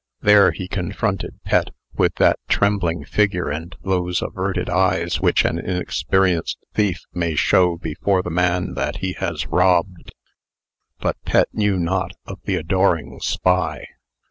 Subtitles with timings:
[0.21, 6.57] There he confronted Pet, with that trembling figure and those averted eyes which an inexperienced
[6.73, 10.09] thief may show before the man that he has robbed.
[10.99, 13.85] But Pet knew not of the adoring spy.